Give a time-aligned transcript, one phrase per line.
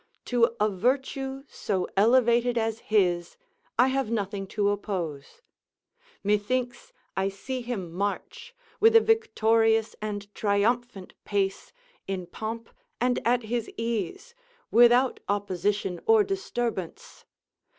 [0.25, 3.37] To a virtue so elevated as his,
[3.77, 5.43] I have nothing to oppose.
[6.23, 11.71] Methinks I see him march, with a victorious and triumphant pace,
[12.07, 14.33] in pomp and at his ease,
[14.71, 17.23] without opposition or disturbance.